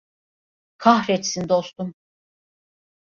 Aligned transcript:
Kahretsin 0.77 1.49
dostum. 1.49 1.93